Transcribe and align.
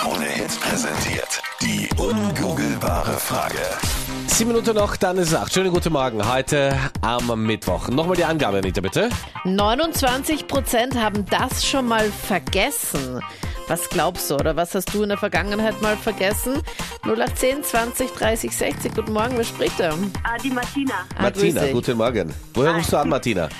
Krone 0.00 0.24
Hits 0.24 0.56
präsentiert. 0.56 1.42
Die 1.60 1.86
ungoogelbare 1.98 3.18
Frage. 3.18 3.58
Sieben 4.28 4.52
Minuten 4.52 4.74
noch, 4.74 4.96
dann 4.96 5.18
ist 5.18 5.28
es 5.28 5.34
acht. 5.34 5.52
Schönen 5.52 5.70
guten 5.70 5.92
Morgen, 5.92 6.26
heute 6.26 6.74
am 7.02 7.44
Mittwoch. 7.44 7.86
Nochmal 7.88 8.16
die 8.16 8.24
Angabe, 8.24 8.56
Anita, 8.56 8.80
bitte. 8.80 9.10
29 9.44 10.46
Prozent 10.46 10.94
haben 10.98 11.26
das 11.26 11.66
schon 11.66 11.86
mal 11.86 12.10
vergessen. 12.10 13.20
Was 13.68 13.90
glaubst 13.90 14.30
du 14.30 14.36
oder 14.36 14.56
was 14.56 14.74
hast 14.74 14.94
du 14.94 15.02
in 15.02 15.10
der 15.10 15.18
Vergangenheit 15.18 15.82
mal 15.82 15.98
vergessen? 15.98 16.62
0810 17.02 17.62
20 17.62 18.10
30 18.12 18.56
60. 18.56 18.94
Guten 18.94 19.12
Morgen, 19.12 19.36
wer 19.36 19.44
spricht 19.44 19.78
da? 19.78 19.90
Ah, 20.24 20.38
die 20.42 20.48
Martina. 20.48 20.94
Ah, 21.18 21.24
Martina, 21.24 21.60
grüß 21.60 21.62
dich. 21.64 21.72
guten 21.74 21.98
Morgen. 21.98 22.34
Woher 22.54 22.74
rufst 22.74 22.90
du 22.90 22.96
an, 22.96 23.10
Martina? 23.10 23.50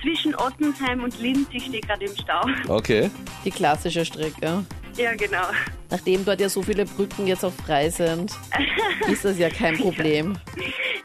Zwischen 0.00 0.34
Ottensheim 0.36 1.04
und 1.04 1.20
Linz, 1.20 1.48
ich 1.52 1.66
stehe 1.66 1.82
gerade 1.82 2.06
im 2.06 2.16
Stau. 2.16 2.40
Okay. 2.68 3.10
Die 3.44 3.50
klassische 3.50 4.06
Strecke. 4.06 4.64
Ja, 4.96 5.14
genau. 5.14 5.44
Nachdem 5.90 6.24
dort 6.24 6.40
ja 6.40 6.48
so 6.48 6.62
viele 6.62 6.84
Brücken 6.84 7.26
jetzt 7.26 7.44
auch 7.44 7.52
frei 7.52 7.90
sind, 7.90 8.32
ist 9.08 9.24
das 9.24 9.38
ja 9.38 9.48
kein 9.50 9.76
Problem. 9.78 10.38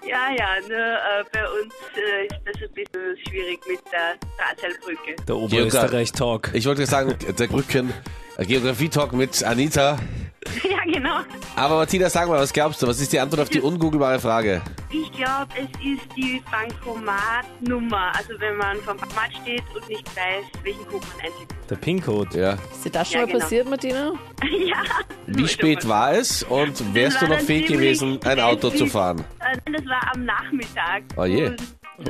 Ja, 0.07 0.29
ja, 0.37 0.47
nur 0.67 0.77
äh, 0.77 1.23
bei 1.33 1.43
uns 1.61 1.73
äh, 1.95 2.25
ist 2.25 2.35
das 2.45 2.69
ein 2.69 2.73
bisschen 2.73 3.17
schwierig 3.27 3.59
mit 3.67 3.79
der 3.91 4.15
Drahtseilbrücke. 4.37 5.15
Der 5.27 5.35
Oberösterreich-Talk. 5.35 6.51
Ich 6.53 6.65
wollte 6.65 6.85
sagen, 6.85 7.15
der 7.37 7.47
Brücken, 7.47 7.93
Geografie-Talk 8.37 9.13
mit 9.13 9.43
Anita. 9.43 9.99
Genau. 10.97 11.19
Aber 11.55 11.75
Martina, 11.77 12.09
sag 12.09 12.27
mal, 12.27 12.39
was 12.39 12.51
glaubst 12.53 12.81
du? 12.81 12.87
Was 12.87 12.99
ist 12.99 13.11
die 13.13 13.19
Antwort 13.19 13.41
auf 13.41 13.49
die 13.49 13.61
ungoogelbare 13.61 14.19
Frage? 14.19 14.61
Ich 14.89 15.11
glaube, 15.11 15.47
es 15.55 15.65
ist 15.85 16.07
die 16.15 16.41
Bankomatnummer. 16.51 18.11
Also 18.17 18.33
wenn 18.39 18.57
man 18.57 18.77
vom 18.77 18.97
Bankomat 18.97 19.31
steht 19.41 19.63
und 19.75 19.87
nicht 19.87 20.07
weiß, 20.15 20.45
welchen 20.63 20.85
Code 20.87 21.05
man 21.15 21.25
eintippen 21.25 21.57
Der 21.69 21.75
PIN-Code. 21.75 22.39
Ja. 22.39 22.53
Ist 22.71 22.85
dir 22.85 22.89
das 22.91 23.07
schon 23.11 23.19
Ja, 23.21 23.25
mal 23.25 23.31
genau. 23.31 23.39
passiert, 23.43 23.69
Martina? 23.69 24.11
Ja. 24.67 24.77
Wie 25.27 25.47
spät 25.47 25.87
war 25.87 26.13
es 26.13 26.43
und 26.43 26.93
wärst 26.93 27.17
du 27.17 27.21
war 27.23 27.29
noch 27.29 27.37
dann 27.37 27.45
fähig 27.45 27.67
ziemlich 27.67 27.99
gewesen, 27.99 28.19
ein 28.23 28.39
Auto 28.39 28.69
zu 28.69 28.77
spät. 28.77 28.91
fahren? 28.91 29.23
Äh, 29.39 29.57
Das 29.71 29.85
war 29.85 30.11
am 30.13 30.23
Nachmittag. 30.25 31.03
Oh 31.17 31.25
je. 31.25 31.47
Und, 31.47 31.61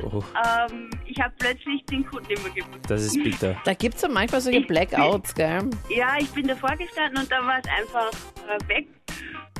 Oh, 0.04 0.22
ähm, 0.70 0.90
ich 1.06 1.20
habe 1.22 1.34
plötzlich 1.40 1.86
den 1.86 2.06
Code 2.06 2.28
nicht 2.28 2.44
mehr 2.44 2.52
gewusst. 2.54 2.80
das 2.90 3.04
ist 3.04 3.24
bitter. 3.24 3.56
Da 3.64 3.74
gibt 3.74 3.96
es 3.96 4.02
ja 4.02 4.10
manchmal 4.10 4.42
solche 4.42 4.62
Blackouts, 4.62 5.34
gell? 5.34 5.70
Ja, 5.90 6.16
ich 6.20 6.30
bin 6.32 6.48
davor 6.48 6.72
gestanden 6.76 7.24
und 7.24 7.32
dann 7.32 7.46
war 7.46 7.60
es 7.60 7.70
einfach 7.70 8.12
äh, 8.50 8.68
weg. 8.68 8.88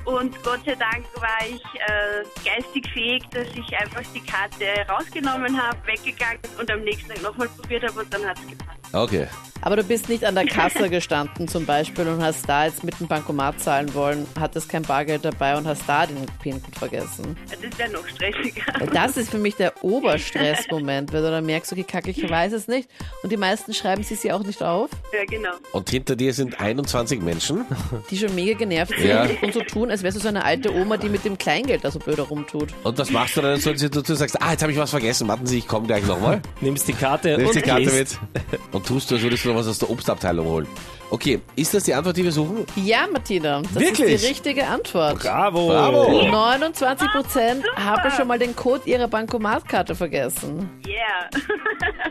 Und 0.04 0.42
Gott 0.44 0.62
sei 0.66 0.76
Dank 0.76 1.06
war 1.16 1.46
ich 1.50 1.62
äh, 1.82 2.24
geistig 2.46 2.90
fähig, 2.94 3.24
dass 3.32 3.48
ich 3.56 3.78
einfach 3.78 4.04
die 4.14 4.22
Karte 4.22 4.66
rausgenommen 4.90 5.62
habe, 5.62 5.78
weggegangen 5.86 6.40
und 6.58 6.72
am 6.72 6.82
nächsten 6.82 7.10
Tag 7.10 7.22
nochmal 7.22 7.50
probiert 7.50 7.84
habe 7.84 8.00
und 8.02 8.14
dann 8.14 8.26
hat 8.26 8.38
es 8.40 8.48
gepasst. 8.48 8.77
Okay. 8.94 9.28
Aber 9.62 9.76
du 9.76 9.84
bist 9.84 10.08
nicht 10.08 10.24
an 10.24 10.36
der 10.36 10.46
Kasse 10.46 10.88
gestanden 10.90 11.48
zum 11.48 11.66
Beispiel 11.66 12.08
und 12.08 12.22
hast 12.22 12.48
da 12.48 12.66
jetzt 12.66 12.84
mit 12.84 12.98
dem 13.00 13.08
Bankomat 13.08 13.60
zahlen 13.60 13.92
wollen, 13.96 14.28
hattest 14.40 14.70
kein 14.70 14.84
Bargeld 14.84 15.26
dabei 15.26 15.58
und 15.58 15.66
hast 15.68 15.82
da 15.88 16.06
den 16.06 16.16
PIN-Code 16.42 16.78
vergessen. 16.78 17.36
Das 17.50 17.78
wäre 17.80 17.90
noch 17.92 18.08
stressiger. 18.08 18.62
Das 18.94 19.18
ist 19.18 19.32
für 19.32 19.40
mich 19.40 19.56
der 19.56 19.74
Oberstressmoment, 19.84 21.12
weil 21.12 21.22
du 21.24 21.32
dann 21.32 21.46
merkst, 21.46 21.72
okay, 21.72 21.84
kacke, 21.84 22.12
ich 22.12 22.30
weiß 22.30 22.54
es 22.54 22.68
nicht. 22.68 22.88
Und 23.24 23.32
die 23.32 23.38
meisten 23.38 23.74
schreiben 23.74 24.04
sie 24.04 24.14
sie 24.16 24.32
auch 24.32 24.44
nicht 24.44 24.62
auf, 24.62 24.90
ja, 25.12 25.26
genau. 25.26 25.50
Und 25.72 25.90
hinter 25.90 26.16
dir 26.16 26.34
sind 26.34 26.60
21 26.60 27.20
Menschen. 27.22 27.66
die 28.12 28.18
schon 28.18 28.36
mega 28.36 28.56
genervt 28.58 28.94
sind 28.98 29.08
Ja. 29.08 29.28
und 29.42 29.54
so 29.54 29.62
tun, 29.62 29.90
als 29.90 30.04
wärst 30.04 30.18
du 30.18 30.22
so 30.22 30.28
eine 30.28 30.46
alte 30.46 30.72
Oma, 30.74 30.98
die 30.98 31.10
mit 31.10 31.26
dem 31.26 31.36
Kleingeld 31.38 31.84
da 31.84 31.90
so 31.92 31.98
blöd 32.00 32.20
rumtut. 32.30 32.70
Und 32.84 32.98
was 33.00 33.10
machst 33.10 33.36
du 33.38 33.42
dann 33.42 33.56
in 33.56 33.60
so 33.62 33.72
einer 33.72 33.80
Situation? 33.80 34.16
Du 34.16 34.20
sagst, 34.20 34.40
ah, 34.42 34.52
jetzt 34.52 34.62
habe 34.62 34.72
ich 34.72 34.78
was 34.78 34.92
vergessen. 34.92 35.28
Warten 35.28 35.48
Sie, 35.48 35.58
ich 35.58 35.68
komme 35.68 35.88
gleich 35.88 36.06
nochmal. 36.06 36.42
Nimmst 36.62 36.88
die 36.88 36.94
Karte 36.94 37.38
Nimmst 37.38 37.48
und 37.48 37.56
die 37.56 37.62
Karte 37.70 37.84
gehst. 37.84 38.20
mit 38.54 38.60
und 38.78 38.86
tust 38.86 39.10
du, 39.10 39.16
als 39.16 39.24
würdest 39.24 39.44
du 39.44 39.50
noch 39.50 39.56
was 39.56 39.68
aus 39.68 39.80
der 39.80 39.90
Obstabteilung 39.90 40.48
holen. 40.48 40.68
Okay, 41.10 41.40
ist 41.56 41.74
das 41.74 41.84
die 41.84 41.94
Antwort, 41.94 42.16
die 42.18 42.24
wir 42.24 42.32
suchen? 42.32 42.66
Ja, 42.76 43.08
Martina, 43.12 43.62
das 43.62 43.76
Wirklich? 43.76 44.14
ist 44.14 44.24
die 44.24 44.28
richtige 44.28 44.68
Antwort. 44.68 45.20
Bravo. 45.20 45.68
Bravo. 45.68 46.28
29 46.30 47.08
Prozent 47.12 47.66
haben 47.76 48.12
schon 48.12 48.28
mal 48.28 48.38
den 48.38 48.56
Code 48.56 48.84
ihrer 48.86 49.08
Bankomatkarte 49.08 49.96
vergessen. 49.96 50.70
Yeah. 50.86 51.30